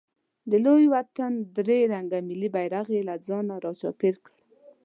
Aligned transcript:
د 0.49 0.51
لوی 0.65 0.85
وطن 0.95 1.31
درې 1.57 1.79
رنګه 1.93 2.19
ملي 2.27 2.49
بیرغ 2.55 2.85
یې 2.95 3.01
له 3.09 3.15
ځانه 3.27 3.55
راچاپېر 3.63 4.15
کړ. 4.25 4.35